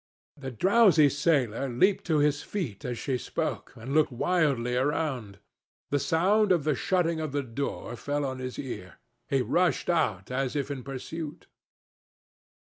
[0.35, 5.37] The drowsy sailor leaped to his feet as she spoke, and looked wildly round.
[5.91, 8.95] The sound of the shutting of the hall door fell on his ear.
[9.29, 11.45] He rushed out as if in pursuit.